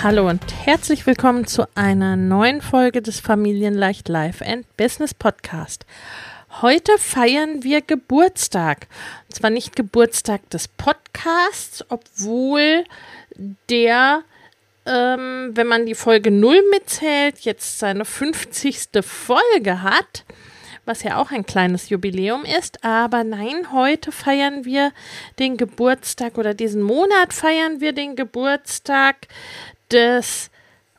[0.00, 5.86] Hallo und herzlich willkommen zu einer neuen Folge des Familienleicht Life and Business Podcast.
[6.62, 8.86] Heute feiern wir Geburtstag.
[9.26, 12.84] Und zwar nicht Geburtstag des Podcasts, obwohl
[13.68, 14.22] der,
[14.86, 19.02] ähm, wenn man die Folge 0 mitzählt, jetzt seine 50.
[19.02, 20.24] Folge hat
[20.88, 22.82] was ja auch ein kleines Jubiläum ist.
[22.82, 24.92] Aber nein, heute feiern wir
[25.38, 29.28] den Geburtstag oder diesen Monat feiern wir den Geburtstag
[29.90, 30.50] des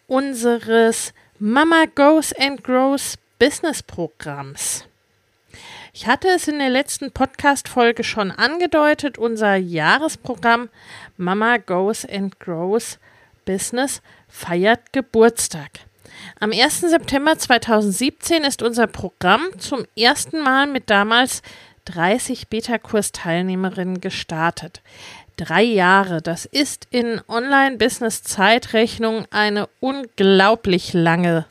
[0.07, 4.85] unseres Mama Goes and Grows Business Programms.
[5.93, 9.17] Ich hatte es in der letzten Podcast-Folge schon angedeutet.
[9.17, 10.69] Unser Jahresprogramm
[11.17, 12.99] Mama Goes and Grows
[13.45, 15.71] Business feiert Geburtstag.
[16.39, 16.81] Am 1.
[16.81, 21.41] September 2017 ist unser Programm zum ersten Mal mit damals
[21.85, 24.81] 30 Beta-Kurs-Teilnehmerinnen gestartet.
[25.39, 31.45] Drei Jahre, das ist in Online-Business-Zeitrechnung eine unglaublich lange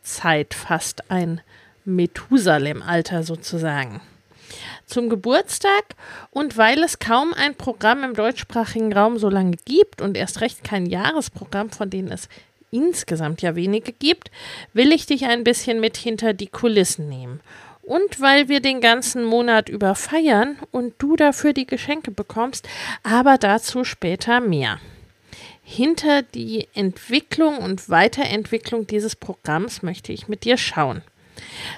[0.00, 1.40] Zeit, fast ein
[1.84, 4.00] Methusalem-Alter sozusagen.
[4.86, 5.96] Zum Geburtstag
[6.30, 10.62] und weil es kaum ein Programm im deutschsprachigen Raum so lange gibt und erst recht
[10.62, 12.28] kein Jahresprogramm, von denen es
[12.70, 14.30] insgesamt ja wenige gibt,
[14.72, 17.40] will ich dich ein bisschen mit hinter die Kulissen nehmen.
[17.82, 22.68] Und weil wir den ganzen Monat über feiern und du dafür die Geschenke bekommst,
[23.02, 24.78] aber dazu später mehr.
[25.64, 31.02] Hinter die Entwicklung und Weiterentwicklung dieses Programms möchte ich mit dir schauen.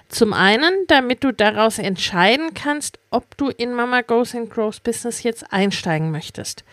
[0.09, 5.23] Zum einen, damit du daraus entscheiden kannst, ob du in Mama Goes and Grows Business
[5.23, 6.65] jetzt einsteigen möchtest.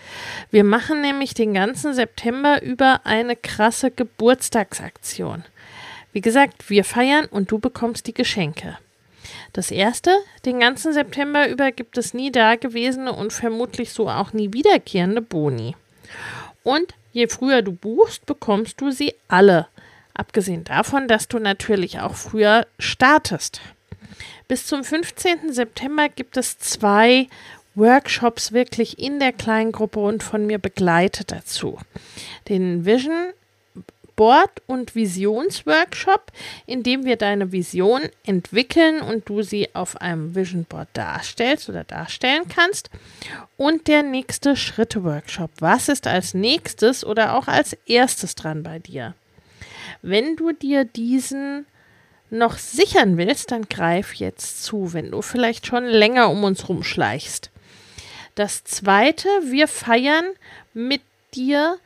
[0.49, 5.43] Wir machen nämlich den ganzen September über eine krasse Geburtstagsaktion.
[6.13, 8.77] Wie gesagt, wir feiern und du bekommst die Geschenke.
[9.53, 10.11] Das erste,
[10.45, 15.75] den ganzen September über gibt es nie dagewesene und vermutlich so auch nie wiederkehrende Boni.
[16.63, 19.67] Und je früher du buchst, bekommst du sie alle.
[20.13, 23.61] Abgesehen davon, dass du natürlich auch früher startest.
[24.47, 25.53] Bis zum 15.
[25.53, 27.27] September gibt es zwei
[27.75, 31.77] Workshops wirklich in der Kleingruppe und von mir begleitet dazu.
[32.49, 33.31] Den Vision
[34.21, 36.31] Board- und Visionsworkshop,
[36.67, 41.83] in dem wir deine Vision entwickeln und du sie auf einem Vision Board darstellst oder
[41.83, 42.91] darstellen kannst.
[43.57, 45.49] Und der nächste Schritte-Workshop.
[45.57, 49.15] Was ist als nächstes oder auch als erstes dran bei dir?
[50.03, 51.65] Wenn du dir diesen
[52.29, 57.49] noch sichern willst, dann greif jetzt zu, wenn du vielleicht schon länger um uns rumschleichst.
[58.35, 60.25] Das zweite, wir feiern
[60.75, 61.01] mit
[61.33, 61.79] dir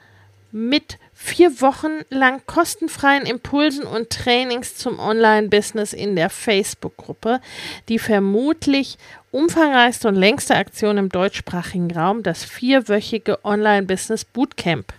[0.51, 7.41] mit vier Wochen lang kostenfreien Impulsen und Trainings zum Online-Business in der Facebook-Gruppe,
[7.89, 8.97] die vermutlich
[9.31, 14.93] umfangreichste und längste Aktion im deutschsprachigen Raum, das vierwöchige Online-Business Bootcamp.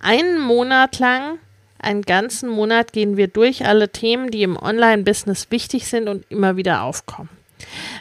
[0.00, 1.38] Einen Monat lang
[1.78, 6.56] einen ganzen Monat gehen wir durch alle Themen, die im Online-Business wichtig sind und immer
[6.56, 7.28] wieder aufkommen.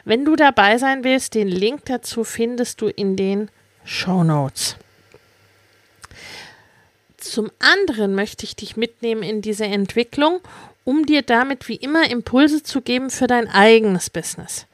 [0.06, 3.50] Wenn du dabei sein willst, den Link dazu findest du in den
[3.84, 4.78] Show Notes.
[7.30, 10.42] Zum anderen möchte ich dich mitnehmen in diese Entwicklung
[10.86, 14.68] um dir damit wie immer Impulse zu geben für dein eigenes Business.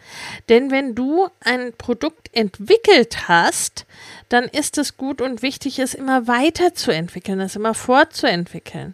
[0.50, 3.86] Denn wenn du ein Produkt entwickelt hast,
[4.30, 8.94] dann ist es gut und wichtig, es immer weiterzuentwickeln, es immer fortzuentwickeln.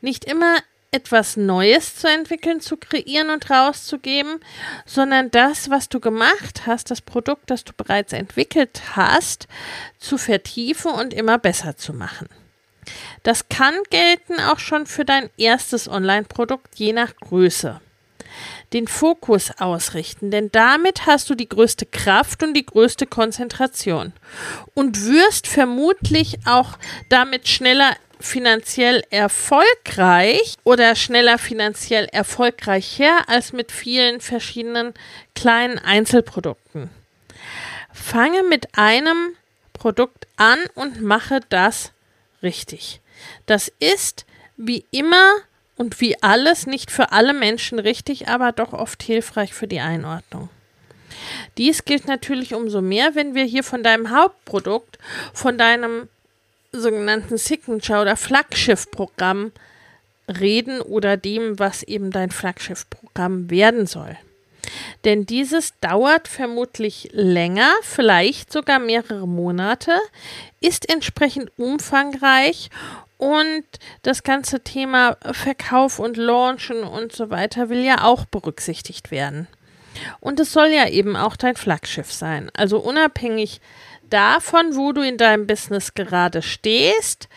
[0.00, 0.56] Nicht immer
[0.90, 4.40] etwas Neues zu entwickeln, zu kreieren und rauszugeben,
[4.86, 9.48] sondern das, was du gemacht hast, das Produkt, das du bereits entwickelt hast,
[9.98, 12.28] zu vertiefen und immer besser zu machen.
[13.22, 17.80] Das kann gelten auch schon für dein erstes Online-Produkt, je nach Größe.
[18.72, 24.12] den Fokus ausrichten, denn damit hast du die größte Kraft und die größte Konzentration
[24.74, 26.76] und wirst vermutlich auch
[27.08, 34.94] damit schneller finanziell erfolgreich oder schneller finanziell erfolgreicher als mit vielen verschiedenen
[35.34, 36.90] kleinen Einzelprodukten.
[37.92, 39.36] Fange mit einem
[39.72, 41.92] Produkt an und mache das
[42.44, 43.00] richtig.
[43.46, 44.24] Das ist
[44.56, 45.32] wie immer
[45.76, 50.48] und wie alles nicht für alle Menschen richtig, aber doch oft hilfreich für die Einordnung.
[51.58, 54.98] Dies gilt natürlich umso mehr, wenn wir hier von deinem Hauptprodukt,
[55.32, 56.08] von deinem
[56.72, 59.52] sogenannten Signature oder Flaggschiff-Programm
[60.28, 64.16] reden oder dem, was eben dein Flaggschiff-Programm werden soll.
[65.04, 69.92] Denn dieses dauert vermutlich länger, vielleicht sogar mehrere Monate,
[70.60, 72.70] ist entsprechend umfangreich
[73.18, 73.64] und
[74.02, 79.46] das ganze Thema Verkauf und Launchen und so weiter will ja auch berücksichtigt werden.
[80.20, 82.50] Und es soll ja eben auch dein Flaggschiff sein.
[82.54, 83.60] Also unabhängig
[84.10, 87.28] davon, wo du in deinem Business gerade stehst,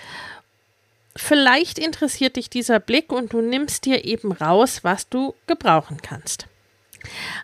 [1.16, 6.48] vielleicht interessiert dich dieser Blick und du nimmst dir eben raus, was du gebrauchen kannst.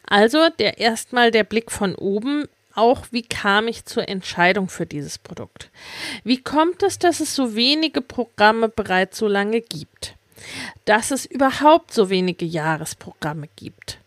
[0.08, 5.18] Also der erstmal der Blick von oben auch, wie kam ich zur Entscheidung für dieses
[5.18, 5.70] Produkt?
[6.24, 10.16] Wie kommt es, dass es so wenige Programme bereits so lange gibt?
[10.86, 14.00] Dass es überhaupt so wenige Jahresprogramme gibt?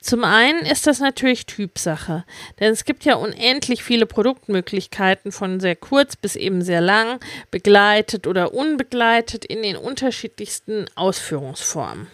[0.00, 2.24] Zum einen ist das natürlich Typsache,
[2.60, 7.18] denn es gibt ja unendlich viele Produktmöglichkeiten von sehr kurz bis eben sehr lang,
[7.50, 12.06] begleitet oder unbegleitet in den unterschiedlichsten Ausführungsformen.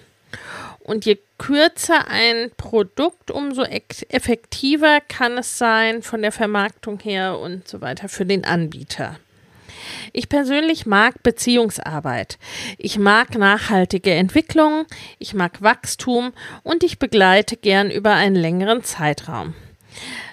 [0.81, 7.69] Und je kürzer ein Produkt, umso effektiver kann es sein von der Vermarktung her und
[7.69, 9.19] so weiter für den Anbieter.
[10.12, 12.38] Ich persönlich mag Beziehungsarbeit.
[12.79, 14.87] Ich mag nachhaltige Entwicklung,
[15.19, 16.32] ich mag Wachstum
[16.62, 19.55] und ich begleite gern über einen längeren Zeitraum.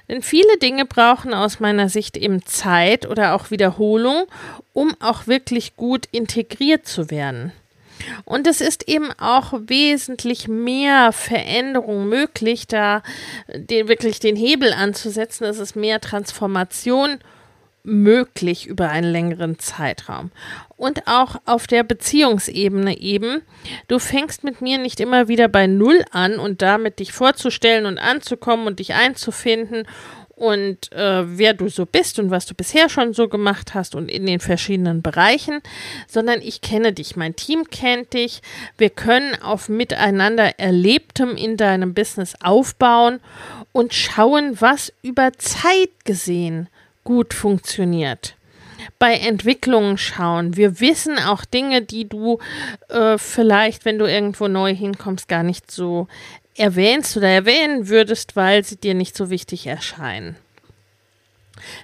[0.10, 4.26] Denn viele Dinge brauchen aus meiner Sicht eben Zeit oder auch Wiederholung,
[4.74, 7.52] um auch wirklich gut integriert zu werden.
[8.26, 13.04] Und es ist eben auch wesentlich mehr Veränderung möglich, da
[13.54, 15.46] den, wirklich den Hebel anzusetzen.
[15.46, 17.20] Es ist mehr Transformation
[17.84, 20.32] möglich über einen längeren Zeitraum.
[20.76, 23.42] Und auch auf der Beziehungsebene eben.
[23.88, 27.98] Du fängst mit mir nicht immer wieder bei Null an und damit dich vorzustellen und
[27.98, 29.88] anzukommen und dich einzufinden
[30.38, 34.10] und äh, wer du so bist und was du bisher schon so gemacht hast und
[34.10, 35.62] in den verschiedenen Bereichen,
[36.08, 38.42] sondern ich kenne dich, mein Team kennt dich.
[38.78, 43.20] Wir können auf miteinander Erlebtem in deinem Business aufbauen
[43.72, 46.70] und schauen, was über Zeit gesehen
[47.04, 48.36] gut funktioniert
[49.00, 50.56] bei Entwicklungen schauen.
[50.56, 52.40] Wir wissen auch Dinge, die du
[52.90, 56.08] äh, vielleicht, wenn du irgendwo neu hinkommst, gar nicht so
[56.58, 60.36] erwähnst oder erwähnen würdest, weil sie dir nicht so wichtig erscheinen.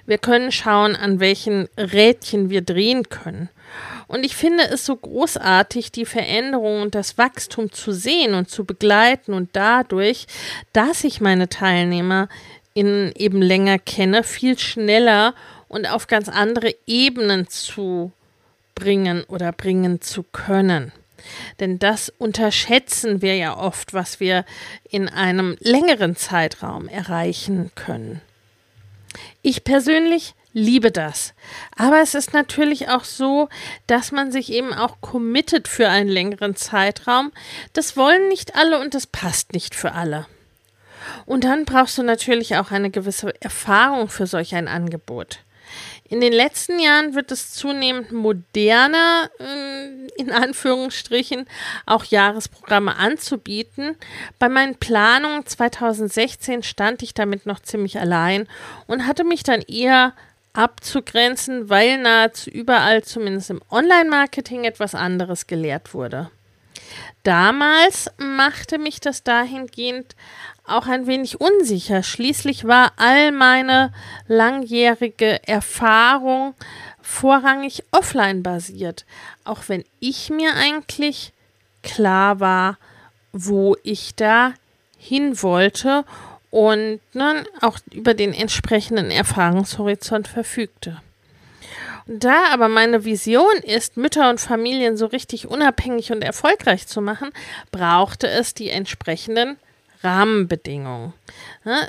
[0.06, 3.48] Wir können schauen, an welchen Rädchen wir drehen können.
[4.06, 8.64] Und ich finde es so großartig, die Veränderung und das Wachstum zu sehen und zu
[8.64, 10.26] begleiten und dadurch,
[10.72, 12.28] dass ich meine Teilnehmer
[12.74, 15.34] in eben länger kenne, viel schneller
[15.68, 18.12] und auf ganz andere Ebenen zu
[18.74, 20.92] bringen oder bringen zu können.
[21.60, 24.44] Denn das unterschätzen wir ja oft, was wir
[24.88, 28.20] in einem längeren Zeitraum erreichen können.
[29.42, 31.34] Ich persönlich liebe das.
[31.76, 33.48] Aber es ist natürlich auch so,
[33.86, 37.32] dass man sich eben auch committet für einen längeren Zeitraum.
[37.74, 40.26] Das wollen nicht alle und das passt nicht für alle.
[41.26, 45.40] Und dann brauchst du natürlich auch eine gewisse Erfahrung für solch ein Angebot.
[46.06, 51.46] In den letzten Jahren wird es zunehmend moderner, äh, in Anführungsstrichen,
[51.86, 53.96] auch Jahresprogramme anzubieten.
[54.38, 58.46] Bei meinen Planungen 2016 stand ich damit noch ziemlich allein
[58.86, 60.12] und hatte mich dann eher
[60.52, 66.30] abzugrenzen, weil nahezu überall, zumindest im Online-Marketing, etwas anderes gelehrt wurde.
[67.22, 70.14] Damals machte mich das dahingehend
[70.66, 72.02] auch ein wenig unsicher.
[72.02, 73.92] Schließlich war all meine
[74.26, 76.54] langjährige Erfahrung
[77.02, 79.04] vorrangig offline basiert,
[79.44, 81.32] auch wenn ich mir eigentlich
[81.82, 82.78] klar war,
[83.32, 84.54] wo ich da
[84.98, 86.04] hin wollte
[86.50, 91.02] und ne, auch über den entsprechenden Erfahrungshorizont verfügte.
[92.06, 97.30] Da aber meine Vision ist, Mütter und Familien so richtig unabhängig und erfolgreich zu machen,
[97.70, 99.56] brauchte es die entsprechenden
[100.02, 101.12] Rahmenbedingungen.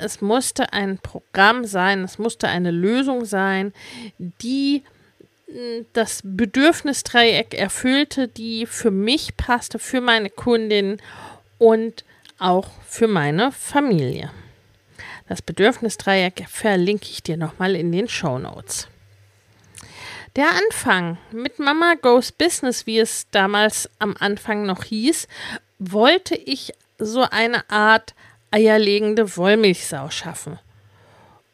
[0.02, 3.72] Es musste ein Programm sein, es musste eine Lösung sein,
[4.18, 4.82] die
[5.48, 10.98] hm, das Bedürfnisdreieck erfüllte, die für mich passte, für meine Kundin
[11.58, 12.04] und
[12.38, 14.30] auch für meine Familie.
[15.28, 18.88] Das Bedürfnisdreieck verlinke ich dir nochmal in den Show Notes.
[20.36, 25.28] Der Anfang mit Mama Goes Business, wie es damals am Anfang noch hieß,
[25.78, 28.14] wollte ich so eine Art
[28.50, 30.58] eierlegende Wollmilchsau schaffen.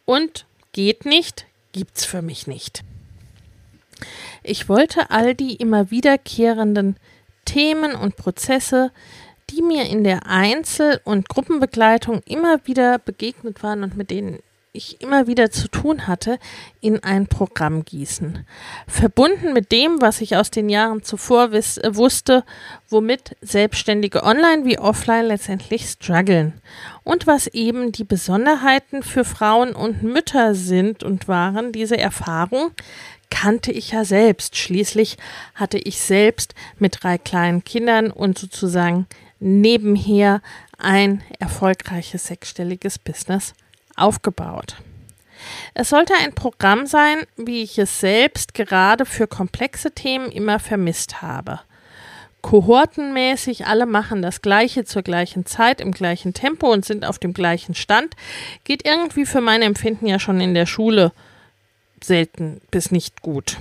[0.05, 2.83] Und geht nicht, gibt's für mich nicht.
[4.43, 6.97] Ich wollte all die immer wiederkehrenden
[7.45, 8.91] Themen und Prozesse,
[9.51, 14.39] die mir in der Einzel- und Gruppenbegleitung immer wieder begegnet waren und mit denen
[14.75, 16.39] ich immer wieder zu tun hatte,
[16.81, 18.47] in ein Programm gießen.
[18.87, 22.43] Verbunden mit dem, was ich aus den Jahren zuvor wiss, äh, wusste,
[22.89, 26.55] womit Selbstständige online wie offline letztendlich strugglen
[27.05, 32.71] und was eben die Besonderheiten für Frauen und Mütter sind und waren, diese Erfahrung
[33.29, 34.57] kannte ich ja selbst.
[34.57, 35.19] Schließlich
[35.55, 39.07] hatte ich selbst mit drei kleinen Kindern und sozusagen
[39.39, 40.41] nebenher
[40.79, 43.53] ein erfolgreiches sechsstelliges Business
[43.97, 44.77] aufgebaut.
[45.75, 51.23] Es sollte ein Programm sein, wie ich es selbst gerade für komplexe Themen immer vermisst
[51.23, 51.61] habe.
[52.43, 57.35] Kohortenmäßig, alle machen das Gleiche zur gleichen Zeit, im gleichen Tempo und sind auf dem
[57.35, 58.15] gleichen Stand,
[58.65, 61.13] geht irgendwie für mein Empfinden ja schon in der Schule
[62.03, 63.59] selten bis nicht gut.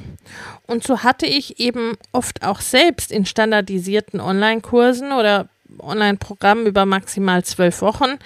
[0.66, 5.48] Und so hatte ich eben oft auch selbst in standardisierten Online-Kursen oder
[5.80, 8.18] Online-Programm über maximal zwölf Wochen.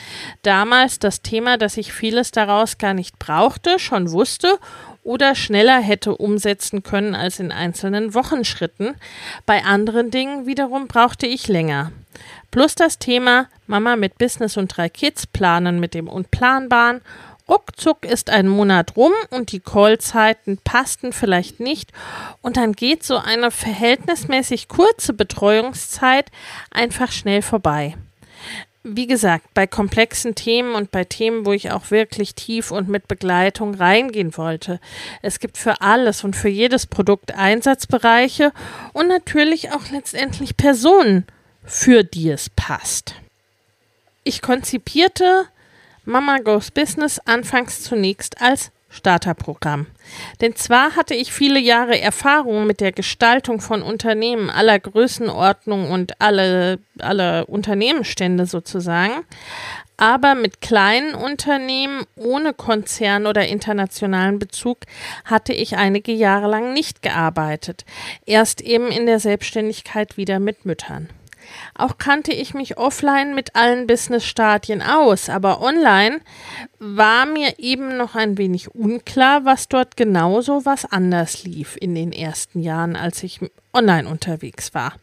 [0.41, 4.59] Damals das Thema, dass ich vieles daraus gar nicht brauchte, schon wusste
[5.03, 8.95] oder schneller hätte umsetzen können als in einzelnen Wochenschritten.
[9.45, 11.91] Bei anderen Dingen wiederum brauchte ich länger.
[12.51, 17.01] Plus das Thema Mama mit Business und drei Kids planen mit dem Unplanbaren
[17.47, 21.91] Ruckzuck ist ein Monat rum und die Callzeiten passten vielleicht nicht
[22.41, 26.31] und dann geht so eine verhältnismäßig kurze Betreuungszeit
[26.71, 27.95] einfach schnell vorbei.
[28.87, 33.07] Wie gesagt, bei komplexen Themen und bei Themen, wo ich auch wirklich tief und mit
[33.07, 34.79] Begleitung reingehen wollte.
[35.23, 38.51] Es gibt für alles und für jedes Produkt Einsatzbereiche
[38.93, 41.25] und natürlich auch letztendlich Personen,
[41.63, 43.15] für die es passt.
[44.23, 45.47] Ich konzipierte
[46.05, 49.88] Mama Goes Business anfangs zunächst als Starterprogramm.
[50.39, 56.21] Denn zwar hatte ich viele Jahre Erfahrung mit der Gestaltung von Unternehmen aller Größenordnung und
[56.21, 59.25] alle, alle Unternehmensstände sozusagen,
[59.97, 64.79] aber mit kleinen Unternehmen ohne Konzern oder internationalen Bezug
[65.24, 67.85] hatte ich einige Jahre lang nicht gearbeitet.
[68.25, 71.09] Erst eben in der Selbstständigkeit wieder mit Müttern.
[71.74, 76.21] Auch kannte ich mich offline mit allen Business-Stadien aus, aber online
[76.79, 82.12] war mir eben noch ein wenig unklar, was dort genauso was anders lief in den
[82.12, 83.39] ersten Jahren, als ich
[83.74, 84.93] online unterwegs war.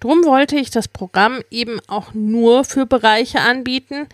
[0.00, 4.06] Drum wollte ich das Programm eben auch nur für Bereiche anbieten,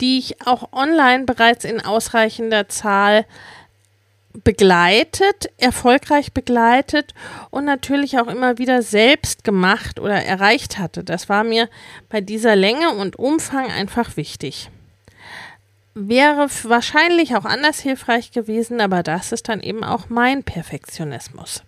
[0.00, 3.24] die ich auch online bereits in ausreichender Zahl
[4.44, 7.14] begleitet, erfolgreich begleitet
[7.50, 11.04] und natürlich auch immer wieder selbst gemacht oder erreicht hatte.
[11.04, 11.68] Das war mir
[12.08, 14.70] bei dieser Länge und Umfang einfach wichtig.
[15.94, 21.62] Wäre wahrscheinlich auch anders hilfreich gewesen, aber das ist dann eben auch mein Perfektionismus.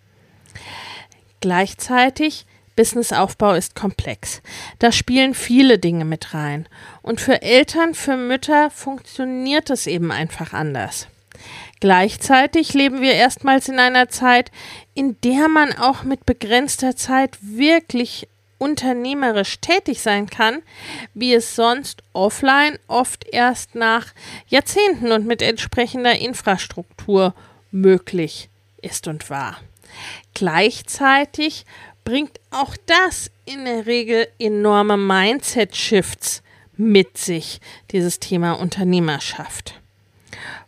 [1.41, 2.47] Gleichzeitig
[2.77, 4.41] Businessaufbau ist komplex.
[4.79, 6.69] Da spielen viele Dinge mit rein.
[7.03, 11.09] Und für Eltern, für Mütter funktioniert es eben einfach anders.
[11.81, 14.51] Gleichzeitig leben wir erstmals in einer Zeit,
[14.95, 20.63] in der man auch mit begrenzter Zeit wirklich unternehmerisch tätig sein kann,
[21.15, 24.09] wie es sonst offline oft erst nach
[24.49, 27.35] Jahrzehnten und mit entsprechender Infrastruktur
[27.71, 28.51] möglich
[28.83, 29.57] ist und war.
[30.35, 31.65] Gleichzeitig
[32.05, 36.43] bringt auch das in der Regel enorme Mindset-Shifts
[36.77, 37.61] mit sich,
[37.91, 39.80] dieses Thema Unternehmerschaft.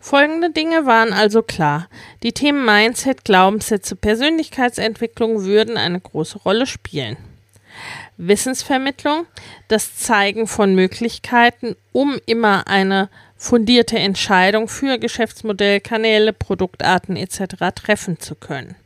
[0.00, 1.88] Folgende Dinge waren also klar.
[2.22, 7.16] Die Themen Mindset, Glaubenssätze, Persönlichkeitsentwicklung würden eine große Rolle spielen.
[8.16, 9.26] Wissensvermittlung,
[9.68, 17.74] das Zeigen von Möglichkeiten, um immer eine fundierte Entscheidung für Geschäftsmodell, Kanäle, Produktarten etc.
[17.74, 18.76] treffen zu können.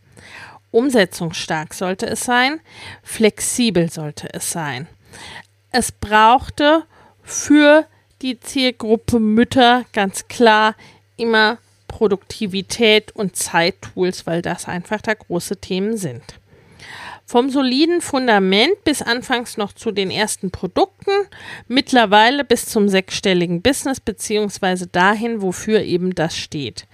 [0.70, 2.60] Umsetzungsstark sollte es sein,
[3.02, 4.86] flexibel sollte es sein.
[5.72, 6.84] Es brauchte
[7.22, 7.86] für
[8.22, 10.74] die Zielgruppe Mütter ganz klar
[11.16, 11.58] immer
[11.88, 16.22] Produktivität und Zeittools, weil das einfach da große Themen sind.
[17.28, 21.10] Vom soliden Fundament bis anfangs noch zu den ersten Produkten,
[21.66, 26.86] mittlerweile bis zum sechsstelligen Business beziehungsweise dahin, wofür eben das steht.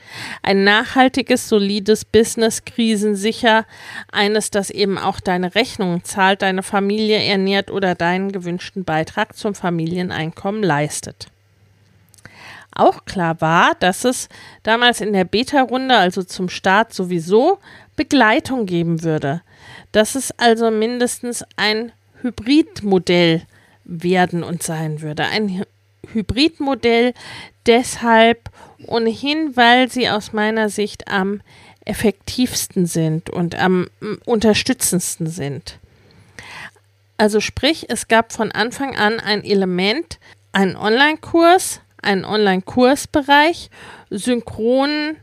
[0.42, 3.66] Ein nachhaltiges, solides Business, krisensicher,
[4.10, 9.54] eines, das eben auch deine Rechnungen zahlt, deine Familie ernährt oder deinen gewünschten Beitrag zum
[9.54, 11.26] Familieneinkommen leistet.
[12.74, 14.30] Auch klar war, dass es
[14.62, 17.58] damals in der Beta-Runde, also zum Start sowieso,
[17.96, 19.42] Begleitung geben würde
[19.92, 23.42] dass es also mindestens ein Hybridmodell
[23.84, 25.24] werden und sein würde.
[25.24, 25.64] Ein
[26.12, 27.14] Hybridmodell
[27.66, 28.50] deshalb
[28.86, 31.40] ohnehin, weil sie aus meiner Sicht am
[31.84, 33.88] effektivsten sind und am
[34.24, 35.78] unterstützendsten sind.
[37.16, 40.18] Also sprich, es gab von Anfang an ein Element,
[40.52, 43.70] einen Online-Kurs, einen Online-Kursbereich,
[44.10, 45.16] synchronen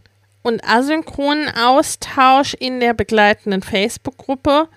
[0.49, 4.67] und asynchronen Austausch in der begleitenden Facebook-Gruppe,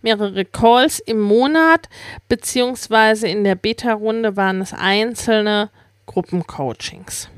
[0.00, 1.88] mehrere Calls im Monat,
[2.28, 5.70] beziehungsweise in der Beta-Runde waren es einzelne
[6.06, 7.28] Gruppencoachings.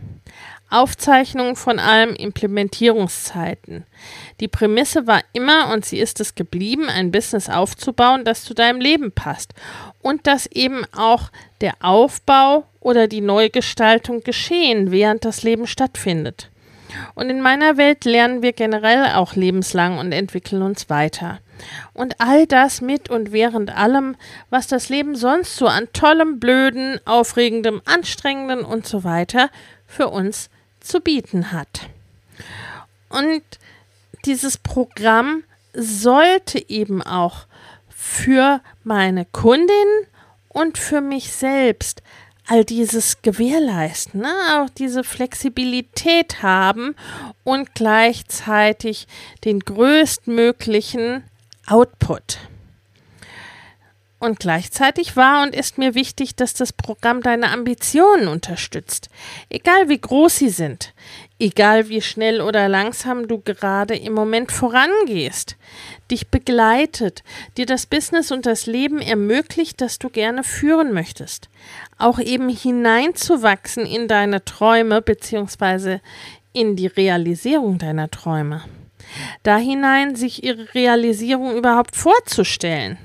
[0.70, 3.84] Aufzeichnungen von allem Implementierungszeiten.
[4.38, 8.80] Die Prämisse war immer und sie ist es geblieben, ein Business aufzubauen, das zu deinem
[8.80, 9.52] Leben passt
[10.00, 11.30] und dass eben auch
[11.60, 16.50] der Aufbau oder die Neugestaltung geschehen, während das Leben stattfindet.
[17.14, 21.38] Und in meiner Welt lernen wir generell auch lebenslang und entwickeln uns weiter.
[21.92, 24.16] Und all das mit und während allem,
[24.48, 29.50] was das Leben sonst so an tollem, blöden, aufregendem, anstrengenden und so weiter
[29.86, 30.48] für uns
[30.80, 31.88] zu bieten hat.
[33.08, 33.42] Und
[34.24, 35.44] dieses Programm
[35.74, 37.46] sollte eben auch
[37.88, 39.70] für meine Kundin
[40.48, 42.02] und für mich selbst
[42.46, 44.34] all dieses gewährleisten, ne?
[44.58, 46.96] auch diese Flexibilität haben
[47.44, 49.06] und gleichzeitig
[49.44, 51.24] den größtmöglichen
[51.66, 52.38] Output.
[54.18, 59.08] Und gleichzeitig war und ist mir wichtig, dass das Programm deine Ambitionen unterstützt,
[59.48, 60.92] egal wie groß sie sind,
[61.40, 65.56] egal wie schnell oder langsam du gerade im Moment vorangehst,
[66.10, 67.24] dich begleitet,
[67.56, 71.48] dir das Business und das Leben ermöglicht, das du gerne führen möchtest,
[71.98, 75.98] auch eben hineinzuwachsen in deine Träume bzw.
[76.52, 78.62] in die Realisierung deiner Träume.
[79.42, 82.98] Da hinein sich ihre Realisierung überhaupt vorzustellen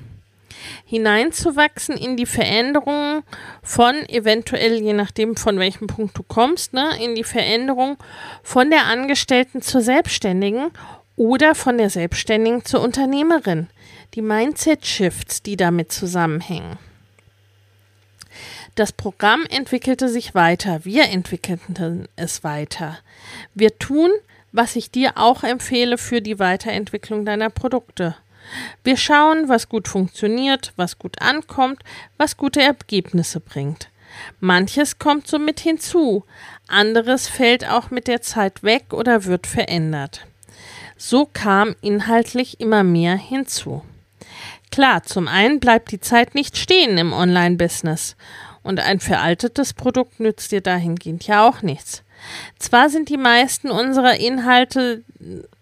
[0.84, 3.22] hineinzuwachsen in die Veränderung
[3.62, 7.96] von eventuell, je nachdem von welchem Punkt du kommst, ne, in die Veränderung
[8.42, 10.70] von der Angestellten zur Selbstständigen
[11.16, 13.68] oder von der Selbstständigen zur Unternehmerin.
[14.14, 16.78] Die Mindset-Shifts, die damit zusammenhängen.
[18.74, 22.98] Das Programm entwickelte sich weiter, wir entwickelten es weiter.
[23.54, 24.10] Wir tun,
[24.52, 28.16] was ich dir auch empfehle für die Weiterentwicklung deiner Produkte.
[28.84, 31.82] Wir schauen, was gut funktioniert, was gut ankommt,
[32.16, 33.88] was gute Ergebnisse bringt.
[34.40, 36.24] Manches kommt somit hinzu,
[36.68, 40.26] anderes fällt auch mit der Zeit weg oder wird verändert.
[40.96, 43.82] So kam inhaltlich immer mehr hinzu.
[44.70, 48.16] Klar, zum einen bleibt die Zeit nicht stehen im Online-Business
[48.62, 52.02] und ein veraltetes Produkt nützt dir dahingehend ja auch nichts.
[52.58, 55.04] Zwar sind die meisten unserer Inhalte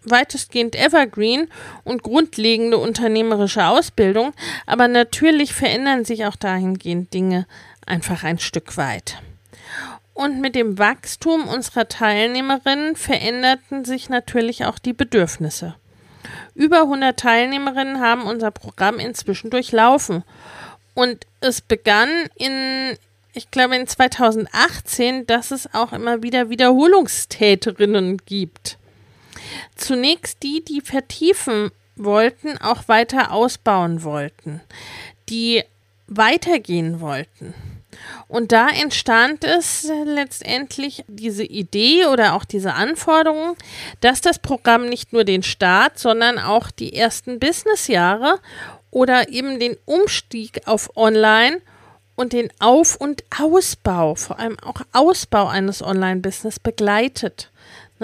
[0.04, 1.48] weitestgehend evergreen
[1.84, 4.32] und grundlegende unternehmerische Ausbildung,
[4.66, 7.46] aber natürlich verändern sich auch dahingehend Dinge
[7.86, 9.18] einfach ein Stück weit.
[10.12, 15.74] Und mit dem Wachstum unserer Teilnehmerinnen veränderten sich natürlich auch die Bedürfnisse.
[16.54, 20.22] Über 100 Teilnehmerinnen haben unser Programm inzwischen durchlaufen.
[20.94, 22.96] Und es begann in
[23.36, 28.78] ich glaube in 2018, dass es auch immer wieder Wiederholungstäterinnen gibt.
[29.76, 34.60] Zunächst die, die vertiefen wollten, auch weiter ausbauen wollten,
[35.28, 35.62] die
[36.06, 37.54] weitergehen wollten.
[38.28, 43.56] Und da entstand es letztendlich diese Idee oder auch diese Anforderung,
[44.00, 48.40] dass das Programm nicht nur den Start, sondern auch die ersten Businessjahre
[48.90, 51.60] oder eben den Umstieg auf Online
[52.16, 57.50] und den Auf- und Ausbau, vor allem auch Ausbau eines Online-Business begleitet.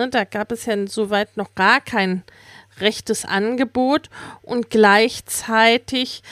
[0.01, 2.23] Ne, da gab es ja soweit noch gar kein
[2.81, 4.09] rechtes Angebot
[4.41, 6.23] und gleichzeitig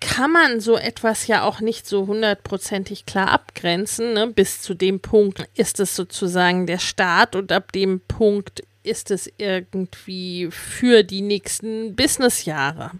[0.00, 4.14] kann man so etwas ja auch nicht so hundertprozentig klar abgrenzen.
[4.14, 4.26] Ne?
[4.26, 9.30] Bis zu dem Punkt ist es sozusagen der Start und ab dem Punkt ist es
[9.38, 12.90] irgendwie für die nächsten Businessjahre.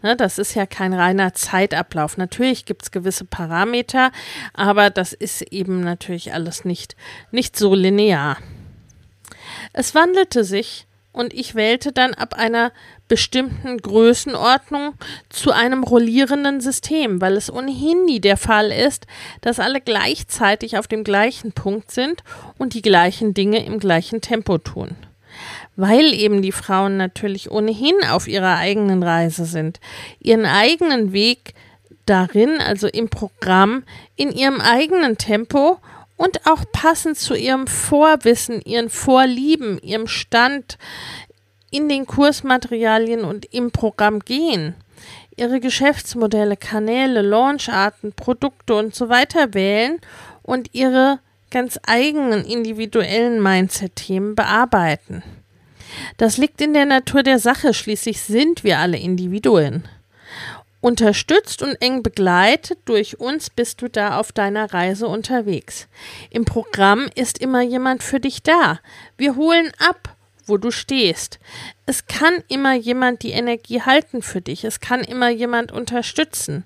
[0.00, 2.16] Ne, das ist ja kein reiner Zeitablauf.
[2.16, 4.10] Natürlich gibt es gewisse Parameter,
[4.54, 6.96] aber das ist eben natürlich alles nicht,
[7.30, 8.38] nicht so linear.
[9.72, 12.72] Es wandelte sich und ich wählte dann ab einer
[13.08, 14.94] bestimmten Größenordnung
[15.28, 19.06] zu einem rollierenden System, weil es ohnehin nie der Fall ist,
[19.40, 22.22] dass alle gleichzeitig auf dem gleichen Punkt sind
[22.58, 24.96] und die gleichen Dinge im gleichen Tempo tun.
[25.74, 29.80] Weil eben die Frauen natürlich ohnehin auf ihrer eigenen Reise sind,
[30.20, 31.54] ihren eigenen Weg
[32.06, 33.84] darin, also im Programm,
[34.16, 35.78] in ihrem eigenen Tempo
[36.20, 40.76] und auch passend zu ihrem Vorwissen, ihren Vorlieben, ihrem Stand
[41.70, 44.74] in den Kursmaterialien und im Programm gehen,
[45.38, 49.98] ihre Geschäftsmodelle, Kanäle, Launcharten, Produkte und so weiter wählen
[50.42, 55.22] und ihre ganz eigenen individuellen Mindset-Themen bearbeiten.
[56.18, 59.88] Das liegt in der Natur der Sache, schließlich sind wir alle Individuen.
[60.80, 65.88] Unterstützt und eng begleitet durch uns bist du da auf deiner Reise unterwegs.
[66.30, 68.80] Im Programm ist immer jemand für dich da.
[69.18, 70.16] Wir holen ab,
[70.46, 71.38] wo du stehst.
[71.84, 74.64] Es kann immer jemand die Energie halten für dich.
[74.64, 76.64] Es kann immer jemand unterstützen.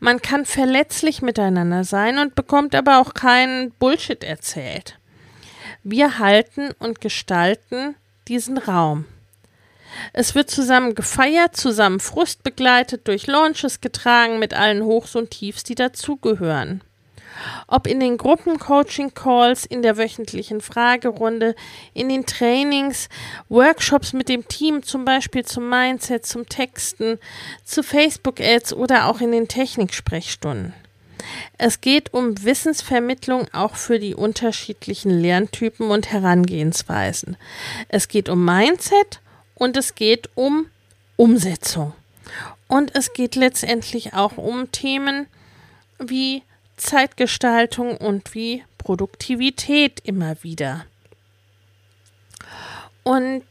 [0.00, 4.98] Man kann verletzlich miteinander sein und bekommt aber auch keinen Bullshit erzählt.
[5.84, 7.94] Wir halten und gestalten
[8.26, 9.04] diesen Raum.
[10.12, 15.64] Es wird zusammen gefeiert, zusammen Frust begleitet, durch Launches getragen mit allen Hochs und Tiefs,
[15.64, 16.82] die dazugehören.
[17.66, 21.54] Ob in den Gruppencoaching-Calls, in der wöchentlichen Fragerunde,
[21.92, 23.08] in den Trainings,
[23.48, 27.18] Workshops mit dem Team, zum Beispiel zum Mindset, zum Texten,
[27.64, 30.74] zu Facebook-Ads oder auch in den Techniksprechstunden.
[31.56, 37.36] Es geht um Wissensvermittlung auch für die unterschiedlichen Lerntypen und Herangehensweisen.
[37.88, 39.20] Es geht um Mindset
[39.54, 40.66] und es geht um
[41.16, 41.92] Umsetzung.
[42.68, 45.26] Und es geht letztendlich auch um Themen
[45.98, 46.42] wie
[46.76, 50.86] Zeitgestaltung und wie Produktivität immer wieder.
[53.02, 53.44] Und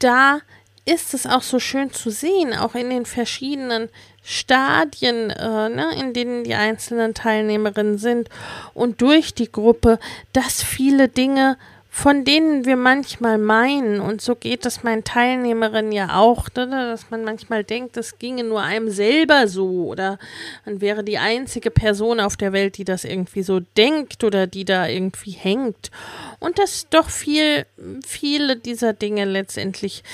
[0.00, 0.40] da
[0.84, 3.90] ist es auch so schön zu sehen, auch in den verschiedenen
[4.22, 8.28] Stadien, äh, ne, in denen die einzelnen Teilnehmerinnen sind
[8.74, 9.98] und durch die Gruppe,
[10.32, 11.56] dass viele Dinge
[11.98, 17.10] von denen wir manchmal meinen, und so geht es meinen Teilnehmerinnen ja auch, ne, dass
[17.10, 20.20] man manchmal denkt, es ginge nur einem selber so oder
[20.64, 24.64] man wäre die einzige Person auf der Welt, die das irgendwie so denkt oder die
[24.64, 25.90] da irgendwie hängt.
[26.38, 27.66] Und dass doch viel,
[28.06, 30.04] viele dieser Dinge letztendlich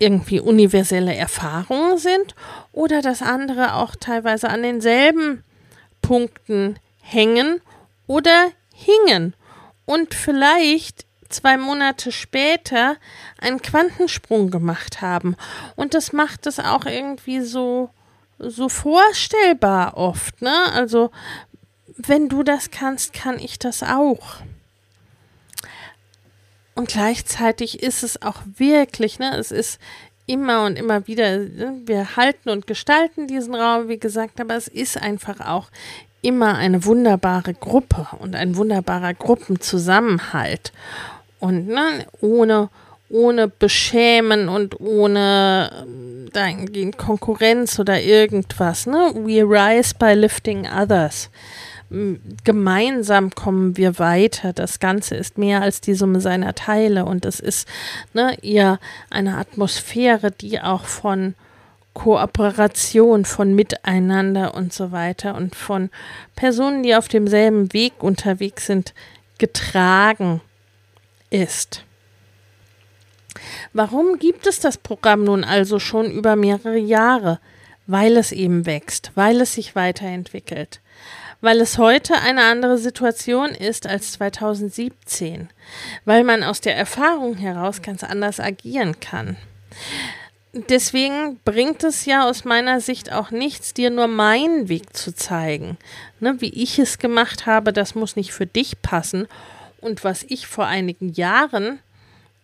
[0.00, 2.34] irgendwie universelle Erfahrungen sind
[2.72, 5.44] oder dass andere auch teilweise an denselben
[6.02, 7.60] Punkten hängen
[8.08, 9.34] oder hingen
[9.88, 12.96] und vielleicht zwei Monate später
[13.40, 15.34] einen Quantensprung gemacht haben.
[15.76, 17.88] Und das macht es auch irgendwie so,
[18.38, 20.54] so vorstellbar oft, ne?
[20.74, 21.10] Also,
[21.96, 24.36] wenn du das kannst, kann ich das auch.
[26.74, 29.38] Und gleichzeitig ist es auch wirklich, ne?
[29.38, 29.80] Es ist
[30.26, 31.80] immer und immer wieder, ne?
[31.86, 35.70] wir halten und gestalten diesen Raum, wie gesagt, aber es ist einfach auch
[36.22, 40.72] immer eine wunderbare Gruppe und ein wunderbarer Gruppenzusammenhalt.
[41.40, 42.68] Und ne, ohne,
[43.08, 48.86] ohne Beschämen und ohne ähm, dahingehend Konkurrenz oder irgendwas.
[48.86, 49.12] Ne?
[49.14, 51.30] We rise by lifting others.
[52.44, 54.52] Gemeinsam kommen wir weiter.
[54.52, 57.66] Das Ganze ist mehr als die Summe seiner Teile und es ist
[58.12, 58.78] ne, eher
[59.08, 61.34] eine Atmosphäre, die auch von
[61.98, 65.90] Kooperation, von Miteinander und so weiter und von
[66.36, 68.94] Personen, die auf demselben Weg unterwegs sind,
[69.38, 70.40] getragen
[71.30, 71.84] ist.
[73.72, 77.40] Warum gibt es das Programm nun also schon über mehrere Jahre?
[77.88, 80.80] Weil es eben wächst, weil es sich weiterentwickelt,
[81.40, 85.48] weil es heute eine andere Situation ist als 2017,
[86.04, 89.36] weil man aus der Erfahrung heraus ganz anders agieren kann
[90.52, 95.76] deswegen bringt es ja aus meiner Sicht auch nichts, dir nur meinen Weg zu zeigen.
[96.20, 99.26] Ne, wie ich es gemacht habe, das muss nicht für dich passen.
[99.80, 101.78] Und was ich vor einigen Jahren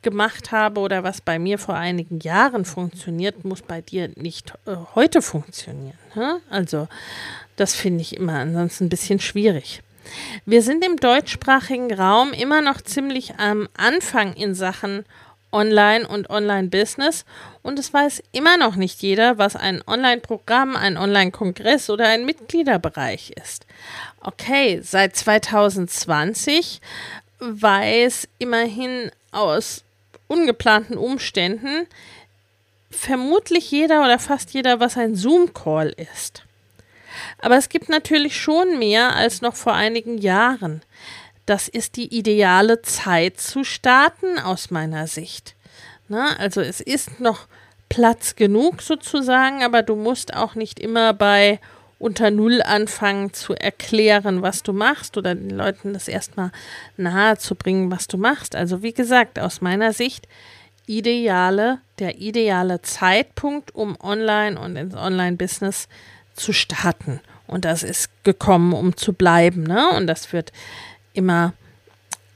[0.02, 4.76] gemacht habe oder was bei mir vor einigen Jahren funktioniert, muss bei dir nicht äh,
[4.94, 5.98] heute funktionieren.
[6.14, 6.40] Ne?
[6.50, 6.86] Also
[7.56, 9.82] das finde ich immer ansonsten ein bisschen schwierig.
[10.44, 15.04] Wir sind im deutschsprachigen Raum immer noch ziemlich am Anfang in Sachen
[15.54, 17.24] Online- und Online-Business
[17.62, 23.32] und es weiß immer noch nicht jeder, was ein Online-Programm, ein Online-Kongress oder ein Mitgliederbereich
[23.42, 23.66] ist.
[24.20, 26.80] Okay, seit 2020
[27.38, 29.84] weiß immerhin aus
[30.26, 31.86] ungeplanten Umständen
[32.90, 36.42] vermutlich jeder oder fast jeder, was ein Zoom-Call ist.
[37.38, 40.82] Aber es gibt natürlich schon mehr als noch vor einigen Jahren.
[41.46, 45.54] Das ist die ideale Zeit zu starten aus meiner Sicht.
[46.08, 47.46] Na, also es ist noch
[47.88, 51.60] Platz genug sozusagen, aber du musst auch nicht immer bei
[51.98, 56.50] unter Null anfangen zu erklären, was du machst oder den Leuten das erstmal
[56.96, 58.56] nahe zu bringen, was du machst.
[58.56, 60.28] Also wie gesagt, aus meiner Sicht
[60.86, 65.88] ideale, der ideale Zeitpunkt, um online und ins Online-Business
[66.34, 67.20] zu starten.
[67.46, 69.62] Und das ist gekommen, um zu bleiben.
[69.62, 69.90] Ne?
[69.90, 70.52] Und das wird
[71.14, 71.54] immer,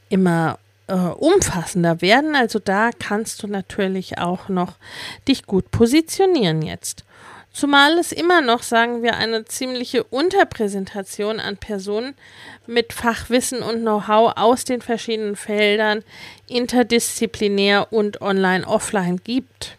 [0.08, 2.34] immer äh, umfassender werden.
[2.34, 4.74] Also da kannst du natürlich auch noch
[5.28, 7.04] dich gut positionieren jetzt.
[7.52, 12.14] Zumal es immer noch, sagen wir, eine ziemliche Unterpräsentation an Personen
[12.66, 16.04] mit Fachwissen und Know-how aus den verschiedenen Feldern
[16.46, 19.76] interdisziplinär und online-offline gibt.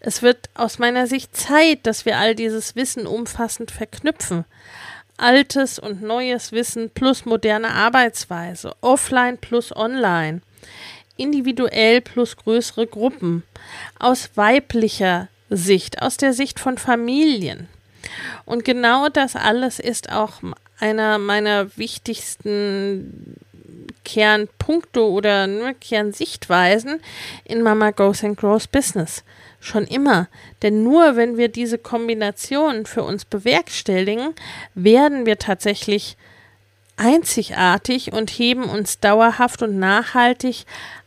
[0.00, 4.44] Es wird aus meiner Sicht Zeit, dass wir all dieses Wissen umfassend verknüpfen.
[5.18, 10.40] Altes und neues Wissen plus moderne Arbeitsweise, offline plus online,
[11.16, 13.42] individuell plus größere Gruppen,
[13.98, 17.68] aus weiblicher Sicht, aus der Sicht von Familien.
[18.44, 20.40] Und genau das alles ist auch
[20.78, 23.36] einer meiner wichtigsten
[24.04, 27.00] Kernpunkte oder ne, Kernsichtweisen
[27.44, 29.22] in Mama Goes and Grows Business.
[29.60, 30.28] Schon immer.
[30.62, 34.34] Denn nur wenn wir diese Kombination für uns bewerkstelligen,
[34.74, 36.16] werden wir tatsächlich
[36.96, 40.64] einzigartig und heben uns dauerhaft und nachhaltig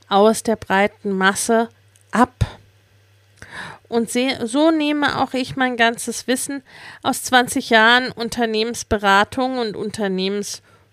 [0.09, 1.69] aus der breiten Masse
[2.11, 2.33] ab.
[3.87, 6.63] Und so nehme auch ich mein ganzes Wissen
[7.03, 9.75] aus 20 Jahren Unternehmensberatung und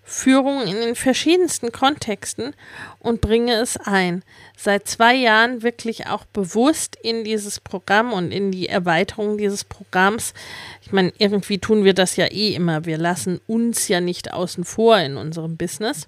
[0.09, 2.53] Unternehmensführung in den verschiedensten Kontexten
[2.99, 4.23] und bringe es ein.
[4.57, 10.33] Seit zwei Jahren wirklich auch bewusst in dieses Programm und in die Erweiterung dieses Programms.
[10.81, 12.85] Ich meine, irgendwie tun wir das ja eh immer.
[12.85, 16.07] Wir lassen uns ja nicht außen vor in unserem Business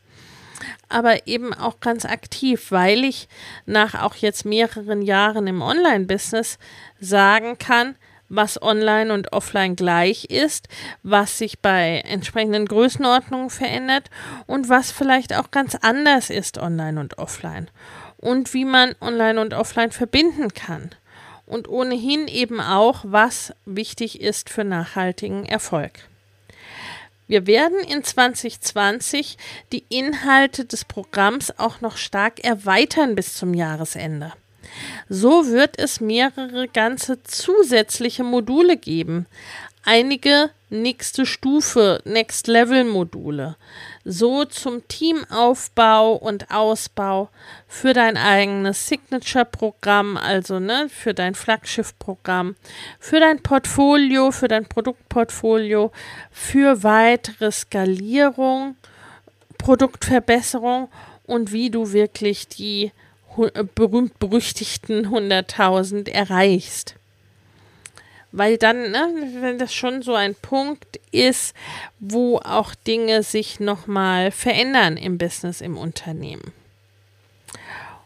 [0.90, 3.28] aber eben auch ganz aktiv, weil ich
[3.66, 6.60] nach auch jetzt mehreren Jahren im Online-Business
[7.00, 7.96] sagen kann,
[8.32, 10.68] was online und offline gleich ist,
[11.04, 14.10] was sich bei entsprechenden Größenordnungen verändert
[14.48, 17.70] und was vielleicht auch ganz anders ist online und offline
[18.18, 20.92] und wie man online und offline verbinden kann
[21.46, 25.92] und ohnehin eben auch, was wichtig ist für nachhaltigen Erfolg.
[27.28, 29.38] Wir werden in 2020
[29.72, 34.34] die Inhalte des Programms auch noch stark erweitern bis zum Jahresende.
[35.10, 39.26] So wird es mehrere ganze zusätzliche Module geben.
[39.84, 43.56] Einige nächste Stufe, Next Level Module
[44.04, 47.30] so zum Teamaufbau und Ausbau
[47.68, 52.56] für dein eigenes Signature-Programm, also ne, für dein Flaggschiff-Programm,
[53.00, 55.92] für dein Portfolio, für dein Produktportfolio,
[56.32, 58.76] für weitere Skalierung,
[59.58, 60.90] Produktverbesserung
[61.26, 62.92] und wie du wirklich die
[63.76, 66.96] berühmt-berüchtigten 100.000 erreichst
[68.32, 71.54] weil dann, ne, wenn das schon so ein Punkt ist,
[72.00, 76.54] wo auch Dinge sich nochmal verändern im Business, im Unternehmen.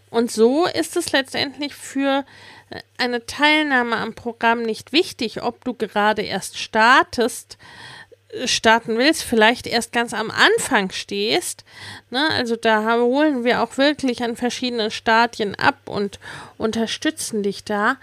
[0.09, 2.25] Und so ist es letztendlich für
[2.69, 7.57] äh, eine Teilnahme am Programm nicht wichtig, ob du gerade erst startest,
[8.04, 8.04] äh,
[8.45, 11.63] starten willst, vielleicht erst ganz am Anfang stehst.
[12.09, 12.29] Ne?
[12.31, 16.19] Also da holen wir auch wirklich an verschiedenen Stadien ab und
[16.57, 17.97] unterstützen dich da.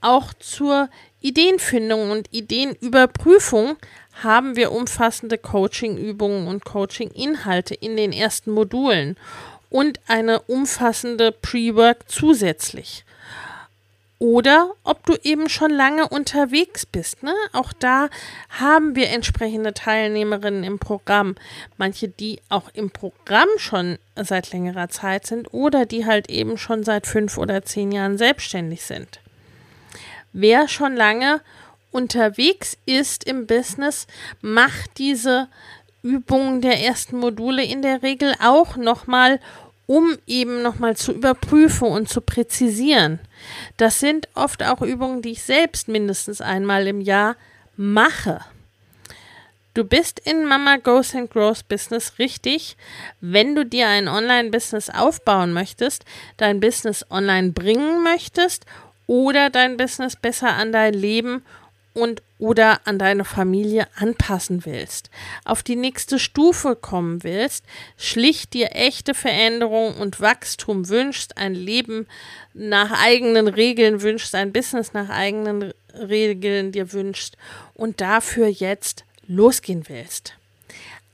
[0.00, 0.88] Auch zur
[1.20, 3.76] Ideenfindung und Ideenüberprüfung
[4.22, 9.16] haben wir umfassende Coachingübungen und Coachinginhalte in den ersten Modulen
[9.70, 13.04] und eine umfassende Pre-Work zusätzlich.
[14.20, 17.22] Oder ob du eben schon lange unterwegs bist.
[17.22, 17.32] Ne?
[17.52, 18.08] Auch da
[18.48, 21.36] haben wir entsprechende Teilnehmerinnen im Programm.
[21.76, 26.82] Manche, die auch im Programm schon seit längerer Zeit sind oder die halt eben schon
[26.82, 29.20] seit fünf oder zehn Jahren selbstständig sind.
[30.32, 31.40] Wer schon lange
[31.92, 34.08] unterwegs ist im Business,
[34.40, 35.48] macht diese
[36.02, 39.40] Übungen der ersten Module in der Regel auch nochmal,
[39.88, 43.18] um eben nochmal zu überprüfen und zu präzisieren.
[43.78, 47.36] Das sind oft auch Übungen, die ich selbst mindestens einmal im Jahr
[47.76, 48.40] mache.
[49.72, 52.76] Du bist in Mama Goes and Grows Business richtig,
[53.22, 56.04] wenn du dir ein Online-Business aufbauen möchtest,
[56.36, 58.66] dein Business online bringen möchtest
[59.06, 61.42] oder dein Business besser an dein Leben
[61.98, 65.10] und oder an deine Familie anpassen willst,
[65.44, 67.64] auf die nächste Stufe kommen willst,
[67.96, 72.06] schlicht dir echte Veränderung und Wachstum wünschst, ein Leben
[72.54, 77.36] nach eigenen Regeln wünschst, ein Business nach eigenen Regeln dir wünschst
[77.74, 80.34] und dafür jetzt losgehen willst.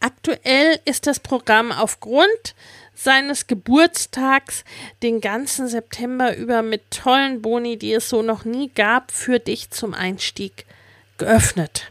[0.05, 2.55] Aktuell ist das Programm aufgrund
[2.95, 4.63] seines Geburtstags
[5.03, 9.71] den ganzen September über mit tollen Boni, die es so noch nie gab, für dich
[9.71, 10.67] zum Einstieg
[11.17, 11.91] geöffnet.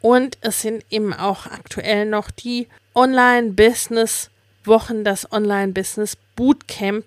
[0.00, 7.06] Und es sind eben auch aktuell noch die Online-Business-Wochen, das Online-Business-Bootcamp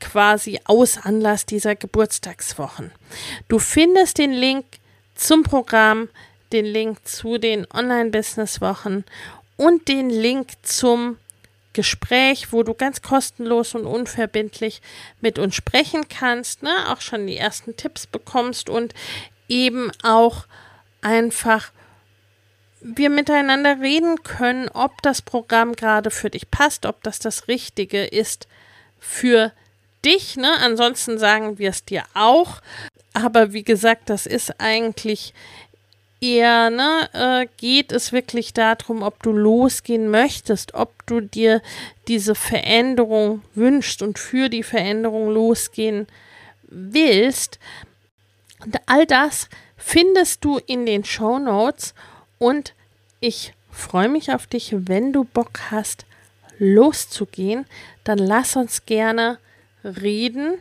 [0.00, 2.92] quasi aus Anlass dieser Geburtstagswochen.
[3.48, 4.66] Du findest den Link
[5.14, 6.10] zum Programm,
[6.54, 9.04] den Link zu den Online-Business-Wochen
[9.56, 11.18] und den Link zum
[11.74, 14.80] Gespräch, wo du ganz kostenlos und unverbindlich
[15.20, 16.70] mit uns sprechen kannst, ne?
[16.88, 18.94] auch schon die ersten Tipps bekommst und
[19.48, 20.46] eben auch
[21.02, 21.72] einfach
[22.80, 28.04] wir miteinander reden können, ob das Programm gerade für dich passt, ob das das Richtige
[28.04, 28.46] ist
[28.98, 29.52] für
[30.04, 30.36] dich.
[30.36, 30.52] Ne?
[30.60, 32.60] Ansonsten sagen wir es dir auch.
[33.14, 35.32] Aber wie gesagt, das ist eigentlich
[36.24, 41.60] eher, ne, äh, geht es wirklich darum, ob du losgehen möchtest, ob du dir
[42.08, 46.06] diese Veränderung wünschst und für die Veränderung losgehen
[46.62, 47.58] willst.
[48.64, 51.94] Und all das findest du in den Show Notes
[52.38, 52.72] und
[53.20, 56.06] ich freue mich auf dich, wenn du Bock hast,
[56.58, 57.66] loszugehen,
[58.04, 59.38] dann lass uns gerne
[59.82, 60.54] reden,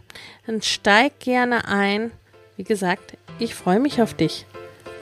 [0.45, 2.11] dann steig gerne ein.
[2.57, 4.45] Wie gesagt, ich freue mich auf dich.